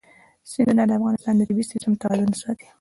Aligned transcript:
سیندونه 0.51 0.83
د 0.85 0.91
افغانستان 0.99 1.33
د 1.35 1.41
طبعي 1.49 1.63
سیسټم 1.71 1.93
توازن 2.01 2.31
ساتي. 2.41 2.67